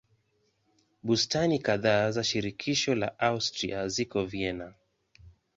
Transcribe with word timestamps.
Bustani 1.03 1.59
kadhaa 1.59 2.11
za 2.11 2.23
shirikisho 2.23 2.95
la 2.95 3.19
Austria 3.19 3.87
ziko 3.87 4.25
Vienna. 4.25 4.73